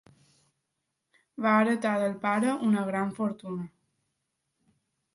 Va 1.45 1.51
heretar 1.59 1.93
del 2.05 2.17
pare 2.25 2.57
una 2.71 2.89
gran 2.91 3.15
fortuna. 3.23 3.71